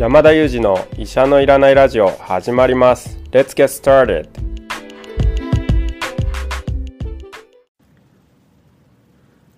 [0.00, 3.18] 山田裕二の医者のいらないラジオ始まります。
[3.32, 4.30] Let's get started.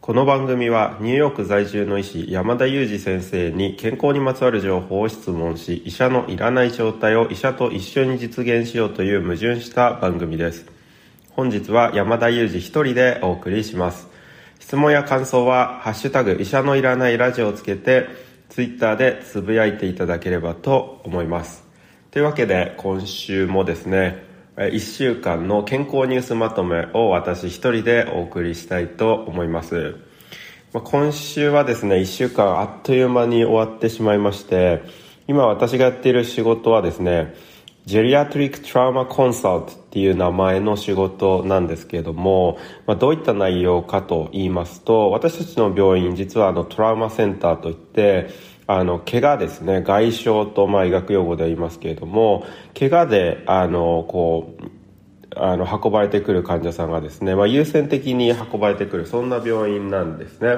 [0.01, 10.67] この番組はニューヨーク在住の医師山田裕二先生に健康にまつわる情報を質問し医者のいらない状態を医者と一緒に実現しようという矛盾した番組です。
[11.31, 14.09] 本日は山田裕二一人でお送りします。
[14.59, 21.65] 質問や感想は「ハッシュタグ医者のいらないラジオ」をつけてツイッターでつぶやいていただければと思います。
[22.11, 24.27] というわけで今週もですね
[24.59, 29.97] 1週間の健康ニュースまとめを私一人でお送りしたいと思います、
[30.75, 34.83] 今週はですね1週間あっという間に終わってしまいまして
[35.27, 37.35] 今私がやっている仕事はですね
[37.85, 48.29] ジェリアトリック・トラウマ・コンサルトっていう名前の仕事なんですけれども、まあ、どういった内容かと言いますと、私たちの病院、実はあのトラウマセンターといって、
[48.69, 52.47] あの、怪我ですね、外傷とまあ医学用語で言いますけれども、
[52.79, 54.65] 怪我で、あの、こう、
[55.35, 60.57] あの、運ばれてくる患者さんがですね、まあ、優先的に運ばれてくる、そんな病院なんですね。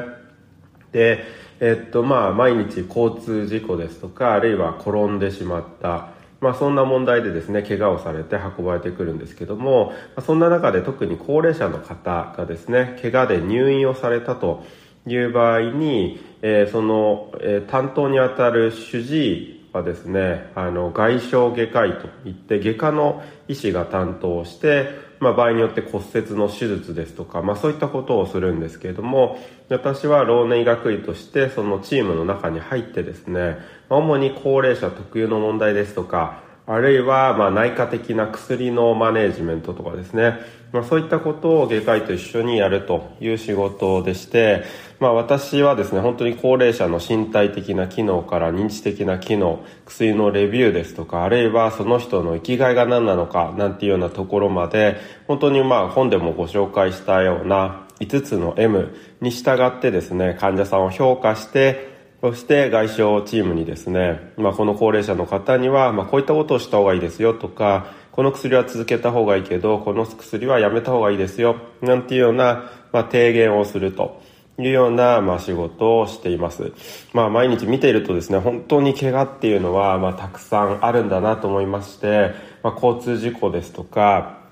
[0.92, 1.24] で、
[1.60, 6.08] えっと、まあ、毎日交通事故ですとか、あるいは転んでしまった、
[6.44, 14.62] まあ、そんな問題でですね怪我をされて運ばれてくるんですけども、ま、そんな中で特に高齢者の方がですね怪我で入院をされたと
[15.06, 33.56] いう場合に、えー、その、えー、担当にあたる主治医はですねあの外傷外科医といって外科の医師が担当してまあ、場合によって骨折の手術ですとか、まあ、そういったことをするんですけれども私は老年医学医としてそのチームの中に入ってですね
[33.88, 40.38] 主に高齢者特有の問題ですとかあるいはま内科的な薬のマネージメントとかですね、
[40.72, 44.64] まあ、そういったことを外科医と一緒にやるという仕事でして、
[44.98, 54.96] まあ、私はですね本当に高齢者の身体的な機能から認知的な機能薬のレビューですとかあるいはその人の生きがいが何なのかなんていうようなところまで
[55.26, 61.94] 本当にまあ本でもご紹介したような5つの M に従ってですね患者さんを評価して
[62.24, 62.96] そして外傷
[63.26, 74.22] チームにですね、まあ、この高齢者の方には、ま、こういったことをした方がいいですよとか、この薬は続けた方がいいけど、この薬はやめた方がいいですよ、なんていうような、ま、提言をすると。
[74.58, 76.72] いうような、まあ、仕事をしています。
[77.12, 82.30] まあ、毎日見ているとですね、本当に怪我っていうのは、まあ、たくさんあるんだなと思いまして、
[82.62, 84.43] まあ、交通事故ですとか、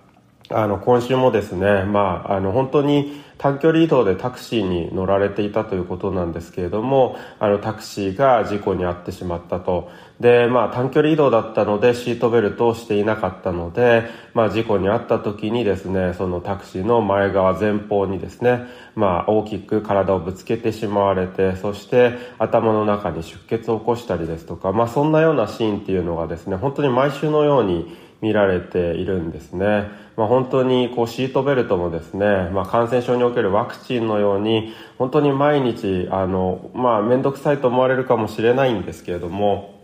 [0.50, 9.91] あの、今週もですね、まあ、あの、本当に短距離移動でタクシーに乗られていたということなんですけれども、あのタクシーが事故に遭ってしまったと。
[10.20, 29.91] で、まあ短距離移動だったのでシートベルトをしていなかったので、まあ事故に遭った時にですね、そのタクシーの前側前方にですね、まあ大きく体をぶつけてしまわれて、そして頭の中に出血を起こしたりですとか、まあそんなようなシーンっていうのがですね、本当に毎週のように見られているんですね。
[30.16, 39.83] まあ、本当にこうシートベルトもですね、まあ、感染症におけるワクチンのように本当に毎日あの、まあ、面倒くさいと思われるかもしれないんですけれども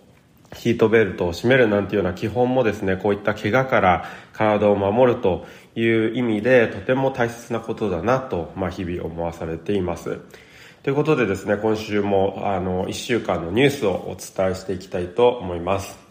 [0.53, 10.21] シートベルトを締めるなんていうような基本もですねこういった怪我から体を守るという意味でとても大切なことだなと、まあ、日々思わされています。
[10.83, 16.08] ということでですね今週もあの1週間のニュースをお伝えしていきたいと思います。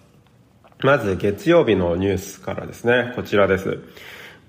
[0.84, 3.80] まず月曜日のニュースからですね、こちらです。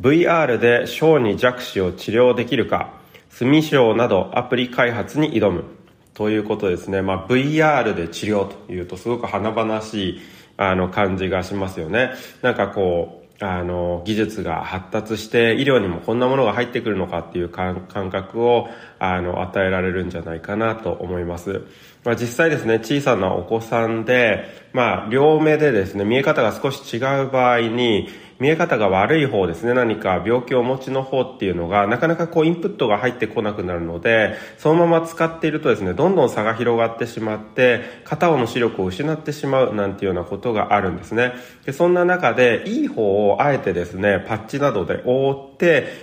[0.01, 2.93] VR で小児弱視を治療できるか、
[3.31, 5.65] 墨症などアプリ開発に挑む。
[6.13, 7.01] ということですね。
[7.01, 10.21] まあ、VR で治療というとすごく華々しい
[10.57, 12.11] あの感じがしますよね。
[12.43, 18.69] なんかこう、あの、技術が発達して医療にもこんなものが入ってくるのかっていう感覚を
[18.99, 21.63] あの与えられるんじゃないかなと思います。
[22.05, 28.09] まあ、実際ですね、小さなお子さんで、まあ、両目でですね、見え方が少し違う場合に、
[28.41, 41.33] 見え方が悪い方ですね、何か病気をお持ちの方っていうのが、なかなかこうインプットが入ってこなくなるので、そのまま使っているとですね、どんどん差が広がってしまって、片方の視力を失ってしまうなんていうようなことがあるんですね。
[41.67, 45.48] でそんな中で、いい方をあえてですね、パッチなどで覆って、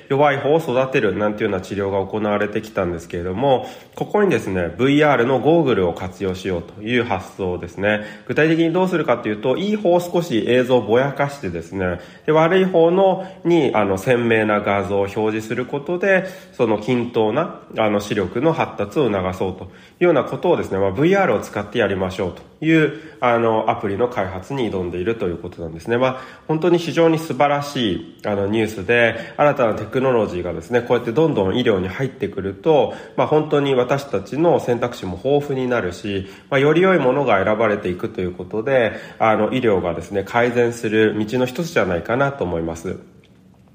[0.10, 8.02] 弱い方を育てるなんていうような治療が行われてきたんですけれども、ここにですね、VR のゴーグルを活用しようという発想ですね。
[8.28, 19.68] 具体的にどうするかというと、いい方を少し映像をぼやかしてですね、で悪い方のにあの鮮明な画像を表示することでその均等なあの視力の発達を促そうとい
[20.02, 25.98] うようなことをですね、まあ、VR を使ってやりましょうというあのアプリの開発に挑んでいるということなんですね。
[25.98, 43.15] まあ本当に非常に素晴らしいあのニュースで新たなテクノロジーがですね、こうやってどんどん医療に入ってくると、まあ本当に私たちの選択肢も豊富になるし、まあより良いものが選ばれていくということで、あの医療がですね、改善する道の一つじゃないかなと思います。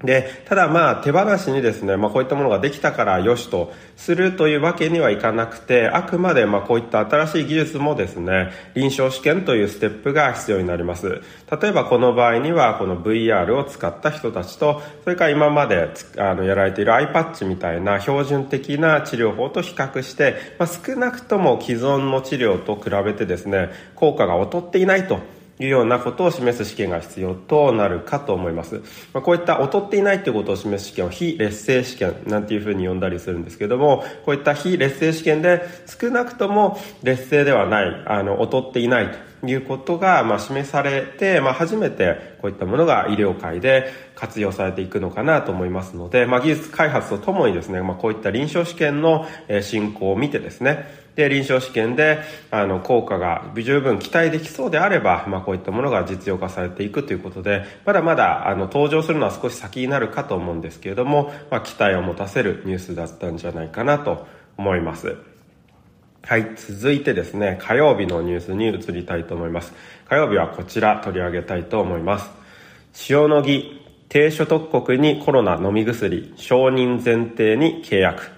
[0.03, 11.21] で、ただまあ手放しにですね、まあこういったものができたから良しとするというわけにはいかなくて、あくまでまあこういった新しい技術もですね、臨床試験というステップが必要になります。
[11.61, 25.19] 例えばこの場合にはこの VR を使った人たちと、それから今まであのやられている iPatch みたいな標準的な治療法と比較して、まあ少なくとも既存の治療と比べてですね、効果が劣っていないと
[25.61, 28.81] いうようなことを示す試験が必要となるかと思います。
[29.13, 49.27] まあ、こういった劣っていないということを示す試験を非劣勢試験なんていうふうに呼んだりするんですけども、こういった非劣勢試験で少なくとも劣勢ではない、あの、劣っていないということが、まあ、示されて、まあ、初めてこういったものが医療界で活用されていくのかなと思いますので、まあ、技術開発とともにですね、まあ、こういった臨床試験の
[49.61, 52.19] 進行を見てですね、で、臨床試験で、
[52.51, 64.25] あの、効果が十分期待できそうであれば、まあ、こういったものが実用化されていくということで、まだまだ、あの、登場するのは少し先になるかと思うんですけれども、まあ、期待を持たせるニュースだったんじゃないかなと
[64.57, 65.30] 思います。
[66.23, 66.55] はい。
[66.55, 69.73] 続いてですね、火曜日のニュースに移りたいと思います。
[70.07, 72.29] 火曜日はこちら取り上げたいと思います。
[73.09, 78.29] 塩野義、低所得国にコロナ飲み薬、承認前提に契約。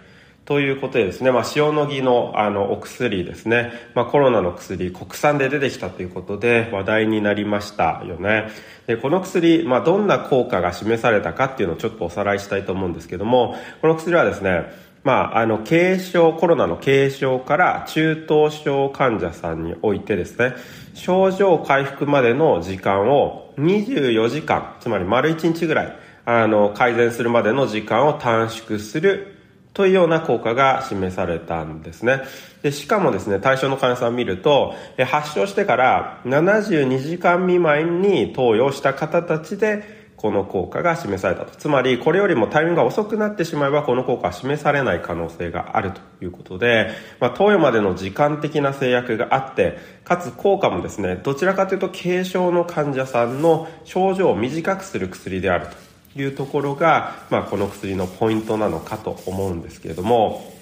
[0.45, 8.49] ということでですね、まあ、塩野義のあのお薬ですね、まあ、コロナの薬国産で出てきたということで話題になりましたよね。
[8.87, 14.71] で、この薬、まあ、どんな効果が示されたかっていうのをちょっとおさらいしたいと思うんですけども、この薬はですね、
[15.03, 20.53] まあ、あの、軽症、コロナの軽症から中等症患者さんにおいてですね、
[20.93, 29.35] 症状回復までの時間を24時間、つまり丸1日ぐらい、あの、改善するまでの時間を短縮する
[29.73, 32.21] というような効果が示されたんですね。
[32.61, 34.73] で、しかもですね、対象の患者さんを見ると、
[35.05, 41.53] 発症してから72時間未満に投与した方たちで、この効果が示されたと。
[41.57, 55.73] つまり、これよりもタイミングが遅くなってしまえば、この効果は示されない可能性があるということで、まあ、投与までの時間的な制約があって、かつ効果もですね、どちらかというと軽症の患者さんの症状を短くする薬であると。
[56.15, 60.52] いうところが、まあ、この薬のポイントなのかと思うんですけれども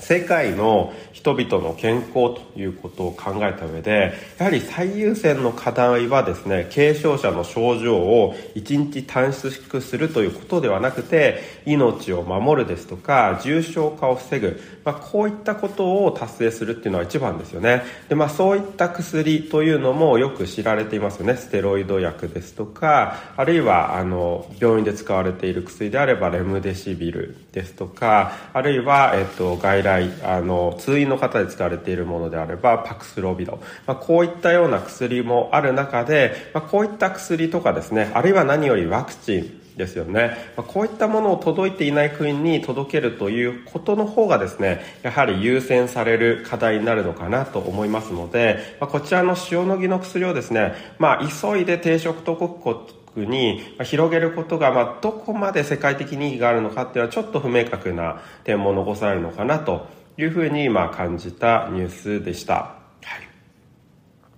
[0.00, 17.82] 世界の人々の健康ということを考えた上でやはり最優先の課題はですね軽症者の症状を1日短縮するということではなくて命を守るですとか重症化を防ぐ、まあ、こういったことを達成するっていうのは一番ですよね。
[18.08, 21.36] で、まあ、そういった薬というのもよく知られていますよね。
[21.36, 59.86] ステロイド薬ですとかあるいはあの病院で使われている薬であればレムデシビルですとかあるいは、えっと、外来あの通院の方で使われているものであればパクスロビド、まあ、こういったような薬もある中で、まあ、こういった薬とかですねあるいは何よりワクチンですよね、まあ、こういったものを届いていない国に届けるということの方がですねやはり優先される課題になるのかなと思いますので、まあ、こちらの塩野義の薬をですね、まあ、急いで低食特国庫に広げることが、まあ、どこまで世界的に意義があるのかっていうのはちょっと不明確な点も残されるのかなと
[60.16, 62.54] いうふうにまあ感じたニュースでした。
[62.54, 62.74] は
[63.18, 63.28] い、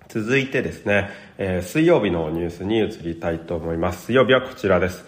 [0.09, 4.07] 続いてですね、えー、水曜日のニュースに移りたいと思います。
[4.07, 5.05] 水曜日はこちらです。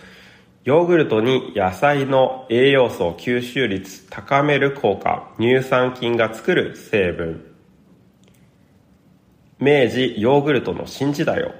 [0.65, 7.57] ヨーグルトに野菜の栄養素吸収率高める効果、乳酸菌が作る成分。
[9.59, 11.53] 明治ヨーグルトの新時代を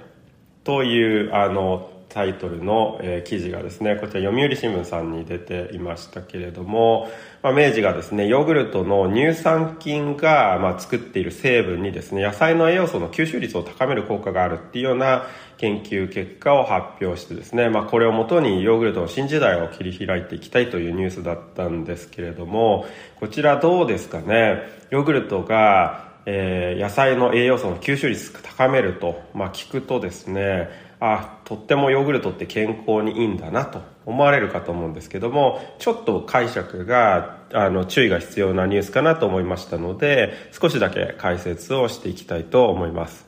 [0.63, 7.11] というあのタイトルの、え、記事がですね、こちら読売新聞さんに出ていましたけれども、
[7.43, 15.27] まあ、明治がですね、ヨーグルトの乳酸菌が、ま、作っている成分にですね、野菜の栄養素の吸収率を高める効果があるっていうような
[15.59, 22.87] 研究結果を発表してですね、まあ、これをもとにヨーグルトの新時代を切り開いていきたいというニュースだったんですけれども、
[23.19, 43.27] こちらどうですかね、ヨーグルトが、えー、野菜の栄養素の吸収率高めると、まあ、聞くとですね、あとってもヨーグルトって健康にいいんだなと思われるかと思うんですけどもちょっと解釈があの注意が必要なニュースかなと思いましたので少しだけ解説をしていきたいと思います。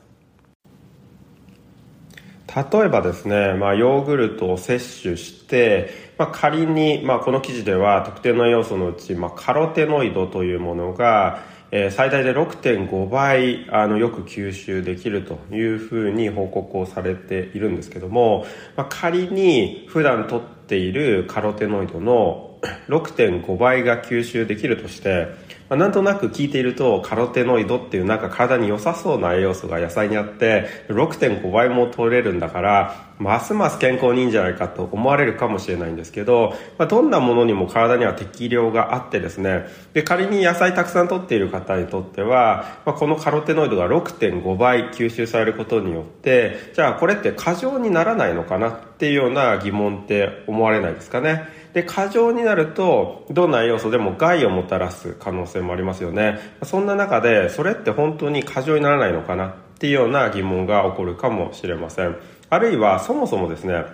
[2.72, 18.44] 例えばですね、まあ、ヨーグルトを摂取して、まあ、仮に、まあ、この記事では特定の要素のうち、まあ、カロテノイドというものがえー、最大で6.5倍あのよく吸収できるというふうに報告をされているんですけども、
[18.76, 22.58] まあ、仮に普段取っているカロテノイドの
[22.88, 25.28] 6.5倍が吸収できるとして
[25.70, 39.66] まあ、なんとなく聞いているとカロテノイドっていうなんか体に良さそうな栄養素が野菜にあって6.5倍も取れるんだからますます健康にいいんじゃないかと思われるかもしれないんですけど、まあ、どんなものにも体には適量があってですね。
[39.92, 51.59] で仮に野菜たくさん取っている方にとっては、まあ、このカロテノイドが6.5倍吸収されることによってじゃあこれって過剰にならないのかなっていうような疑問って思われないですかね。
[51.72, 56.38] で過剰になるとどんな栄養素でも害をもたらす可能性もありますよね。
[56.64, 59.48] そんな中でそれって本当に過剰にならないのかな？
[59.48, 62.16] っていうような疑問が起こるかもしれません。
[62.48, 63.84] あるいはそもそもですね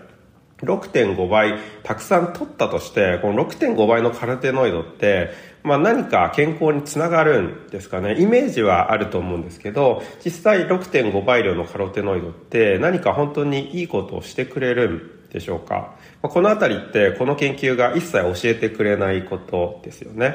[0.62, 5.28] 6.5倍たくさん取ったとしてこの6.5倍のカロテノイドって、
[5.62, 8.18] まあ、何か健康につながるんですかね？
[8.18, 15.94] イメージはあると思うんですけど実際6.5倍量のカロテノイドって何か本当にいいことをしてくれるんでしょうか。
[16.22, 20.34] まこの辺りってこの研究が一切教えてくれないことですよね。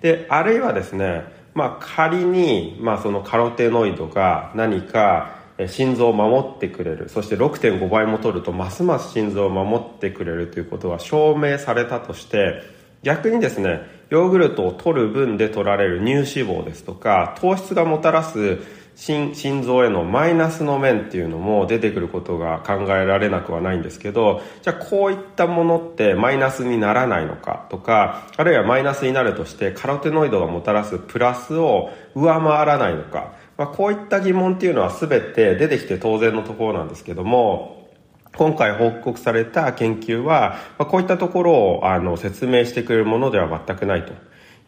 [0.00, 7.08] であるいはですねまあ仮に、まあ、そのカロテノイドが何か心臓を守ってくれる。
[7.08, 12.62] そして6.5倍も取るとますます心臓を守ってくれるということが証明されたとして
[13.02, 13.80] 逆にですね
[14.10, 18.58] ヨーグルトを取る分で取られる乳脂肪ですとか糖質がもたらす
[18.98, 37.88] 心心臓へのマイナスの面っていうのも出てくることが考えられなくはないんですけどじゃあこういったものってマイナスにならないのかとかあるいはマイナスになるとしてカロテノイドがもたらすプラスを上回らないのか、まあ、こういった疑問っていうのは全て出てきて当然のところなんですけども
[38.34, 44.12] 今回報告された研究は、まあ、こういったところをあの説明してくれるものでは全くないと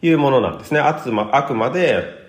[0.01, 0.79] いうものなんですね。
[0.79, 2.20] あつまあくまで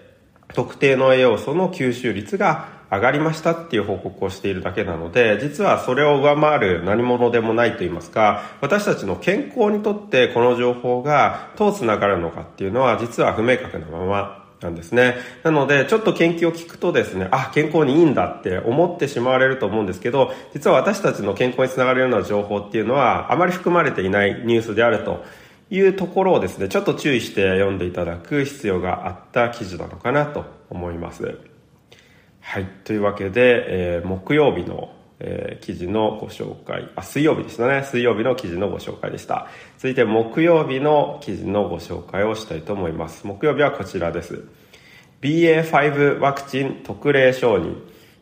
[0.54, 15.16] 特定の栄養素の吸収率が上がりましたっていう報告をしているだけなので、実はそれを上回る何者でもないと言いますか、私たちの健康にとってこの情報がどう繋がるのかっていうのは実は不明確なままなんですね。
[15.42, 25.24] なので、ちょっと研究を聞くとですね、あ、健康にいいんだって思ってしまわれると思うんですけど、実は私たちの健康につながるような情報っていうのは、あまり含まれていないニュースであると
[25.72, 31.38] いうところをですね、ちょっと注意して読んでいただく必要があった記事なのかなと思います。
[32.40, 32.66] はい。
[32.84, 37.84] というわけで、えー、木曜日の、えー、記事のご紹介、あ、水曜日でしたね。
[37.84, 39.48] 水曜日の記事のご紹介でした。
[39.78, 43.26] 続いて木曜日の記事のご紹介をしたいと思います。
[43.26, 44.44] 木曜日はこちらです。
[45.22, 47.76] BA.5 ワクチン特例承認。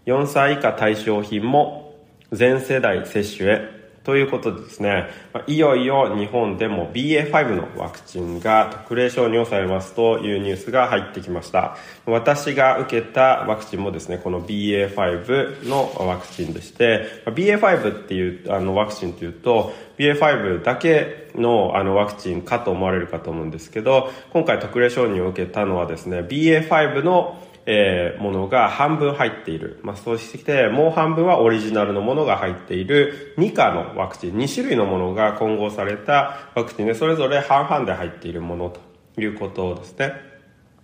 [0.06, 1.96] 4歳以下対象品も
[2.30, 5.10] 全世代接種へということでですね、
[5.46, 11.76] いよいよ日本でも BA.5 のワクチンが特例承認をされますというニュースが入ってきました。
[12.06, 27.38] 私が受けたワクチンもですね、この BA.5 のワクチンでして、BA.5 っていうあのワクチンというと、BA.5 だけのあのワクチンかと思われるかと思うんですけど、今回特例承認を受けたのはですね、BA.5 の
[27.72, 29.78] えー、ものが半分入っている。
[29.82, 38.70] まあ、そしてきてもう半分はオリジナルのものが入っている2価のワクチン、2種類のものが混合されたワクチンで、それぞれ半々で入っているもの
[39.14, 40.29] ということですね。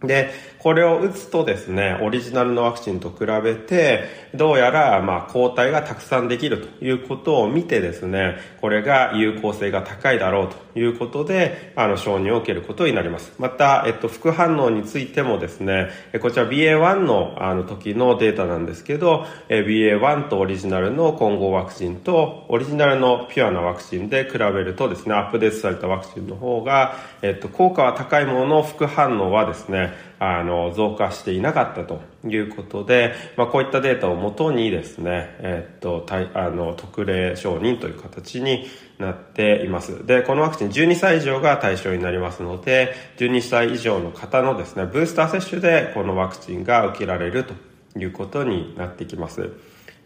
[0.03, 13.33] で、これを打つとですね、オリジナルのワクチンと比べて、どうやら、まあ、抗体がたくさんできるということを見てですね、これが有効性が高いだろうということで、あの、承認を受けることになります。
[13.39, 15.89] また、えっと、副反応についてもですね、
[16.21, 29.86] こちら BA.1 のあの時のデータなんですけど、BA.1 とオリジナルの混合ワクチンと、オリジナルのピュアなワクチンで比べるとですね、アップデートされたワクチンの方が、えっと、効果は高いものの副反応はですね、
[30.19, 38.67] あの、増加していなかったということで、まあ、こういったデータをもとにですね、えっと、あの、特例承認という形に
[38.99, 40.07] なっています。
[40.07, 47.55] で、このワクチン12歳以上が対象になりますので、12歳以上の方のですね、ブースター接種でこのワクチンが受けられると
[47.99, 49.51] いうことになってきます。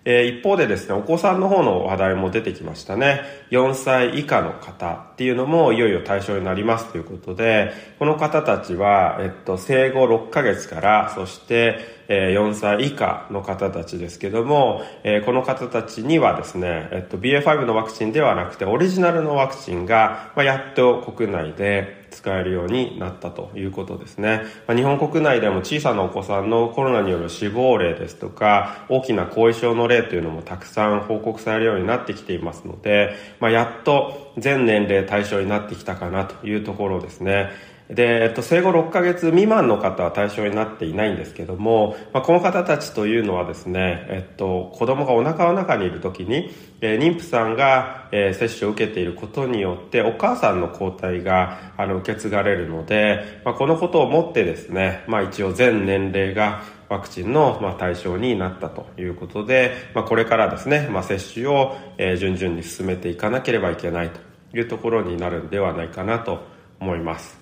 [0.04, 3.20] えー、一方でですね、お子さんの方の話題も出てきましたね。
[3.50, 24.42] 4歳以下の方っていうのもいよいよ対象になりますということで、この方たちは、えっと、生後6ヶ月から、そして、え4歳以下の方たちですけども、えこの方たちにはですね、えっと、BA.5 のワクチンではなくて、オリジナルのワクチンが、まあ、やっと国内で使えるようになったということですね。
[24.66, 37.50] まあ、日本国内でも小さなお子さんのコロナによる死亡例ですとか、大きな後遺症の例というのもたくさん報告されるようになってきていますので、まあ、やっと全年齢対象になってきたかなというところですね。
[37.90, 66.40] で、えっと、生後6ヶ月未満の方は対象になっていないんですけども、まあ、この方たちというのはですね、えっと、子供がお腹の中にいる時に、えー、妊婦さんが、えー、接種を受けていることによってお母さんの抗体があの受け継がれるので、まあ、このことをもってですね、まあ、一応全年齢がワクチンの、ま、対象になったということで、まあ、これからですね、まあ、接種を、え、順々に進めていかなければいけないというところになるんではないかなと
[66.80, 67.38] 思います。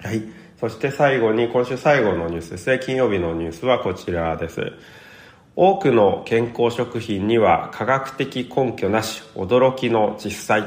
[0.00, 0.22] はい。
[0.60, 2.80] そして最後に、今週最後のニュースですね。
[2.82, 4.72] 金曜日のニュースはこちらです。
[5.56, 10.64] 多くの健康食品には科学的根拠なし、驚きの実際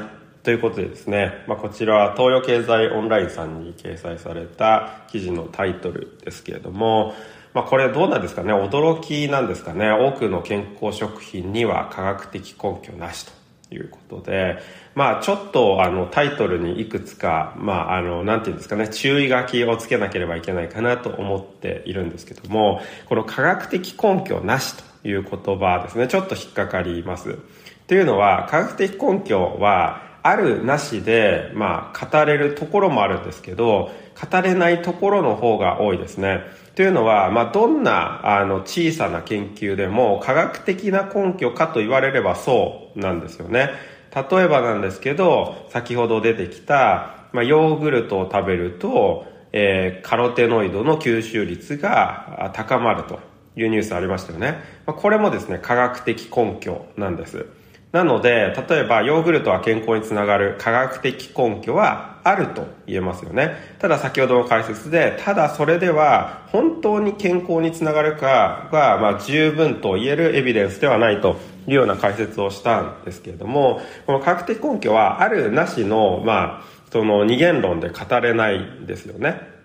[0.48, 7.14] ということでですね、まあ、こちらは東洋経済オンラインさんに掲載された記事のタイトルですけれども、
[7.52, 13.32] まあ、これどうなんですかね驚きなんですかね多くの健康食品には科学的根拠なしと
[13.70, 14.58] いうことで、
[14.94, 27.38] まあちょっとあのタイトルにいくつか、まああの、なんていうんですかね、注意書きをつけなければいけないかなと思っているんですけども、この科学的根拠なしという言葉ですね、ちょっと引っかかります。
[27.86, 36.40] というのは、科学的根拠は、あるなしで、まあ、語れるところもあるんですけど、語れないところの方が多いですね。
[36.74, 43.70] というのは、まあ、どんなあの小さな研究でも科学的な根拠かと言われればそうなんですよね。
[44.14, 53.20] 例えばなんですけど、先ほど出てきた、まあ、ヨーグルトを食べると、えー、カロテノイドの吸収率が高まると
[53.56, 54.58] いうニュースありましたよね。
[54.86, 57.46] まあ、これもですね、科学的根拠なんです。
[57.92, 63.56] なので、例えばヨーグルトは健康につながる科学的根拠はあると言えますよね。
[63.78, 79.57] ただ先ほどの解説で、ただそれでは本当に健康につながるかが、まあ、十分と言えるエビデンスではないというような解説をしたんですけれども、この科学的根拠はあるなしの、まあ、その二元論で語れないんですよね。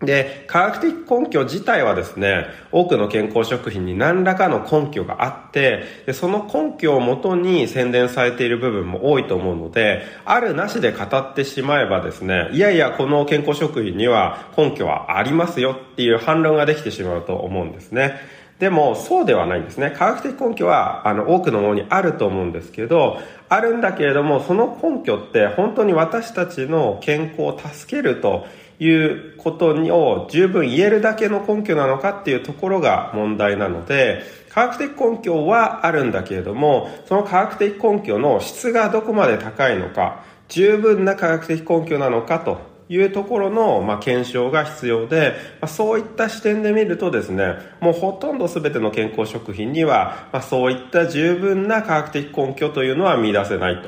[0.00, 18.40] で、科学的根拠自体はですね、多くの健康食品に何らかの根拠があって、でその根拠をもとに宣伝されている部分も多いと思うので、あるなしで語ってしまえばですね、いやいや、この健康食品には根拠はありますよっていう反論ができてしまうと思うんですね。
[18.58, 19.90] でも、そうではないんですね。
[19.90, 28.46] 科学的根拠は、あの、多くのものにあると思うんですけど、あるんだけれども、その根拠って本当に私たちの健康を助けると
[28.80, 53.82] いうことを十分言えるだけの根拠なのかっていうところが問題なので、科学的根拠はあるんだけれども、その科学的根拠の質がどこまで高いのか、十分な科学的根拠なのかというところの、まあ、検証が必要で、まあ、そういった視点で見るとですね、もうほとんど全ての健康食品には、まあ、そういった十分な科学的根拠というのは見出せない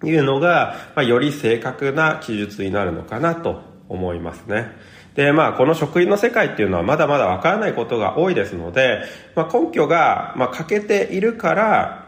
[0.00, 4.72] というのが、まあ、より正確な記述になるのかなと思いますね。
[5.14, 9.02] で、まあ、この食品の世界っていうのはまだまだわからないことが多いですので、
[9.34, 12.06] まあ、根拠が、まあ、欠けているから、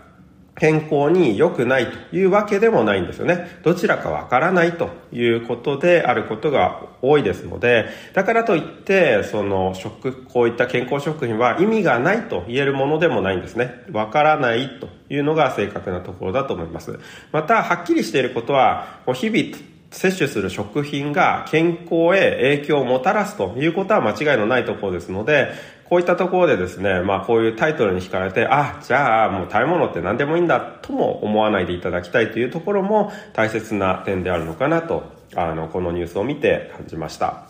[0.59, 3.61] 健康に良くないというわけでもないんですよね。
[3.63, 13.85] どちらかわからないということであることが多いですので、だからといって、その食、こういった健康食品は意味がないと言えるものでもないんですね。
[13.93, 16.99] わからないというのが正確なところだと思います。
[17.31, 25.49] また、はっきりしていることは、日々摂取する食品が健康へ影響をもたらすということは間違いのないところですので、
[25.89, 37.49] こういったところでですね、まあこういうタイトルに惹かれて、あ、じゃあもう食べ物って何でもいいんだとも思わないでいただきたいというところも大切な点であるのかなと、あの、このニュースを見て感じました。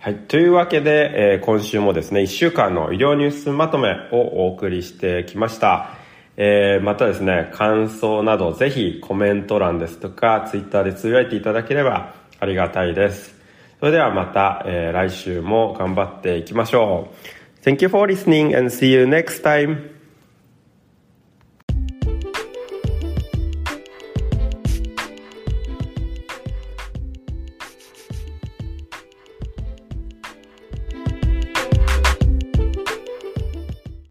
[0.00, 0.14] はい。
[0.14, 5.97] というわけで、えー、今週もですね、1週間の医療ニュースまとめをお送りしてきました。
[6.40, 13.34] えー、またですね、感想などぜひコメント欄ですとか、ツイッターでつぶやいていただければありがたいです。
[13.80, 17.08] それではまた、えー、来週も頑張っていきましょ
[17.60, 17.64] う。
[17.68, 19.97] Thank you for listening and see you next time.